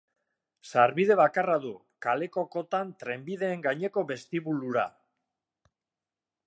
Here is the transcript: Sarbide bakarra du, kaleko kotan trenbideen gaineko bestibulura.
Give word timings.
Sarbide 0.69 1.17
bakarra 1.19 1.57
du, 1.65 1.73
kaleko 2.05 2.45
kotan 2.57 2.93
trenbideen 3.03 3.63
gaineko 3.67 4.05
bestibulura. 4.13 4.89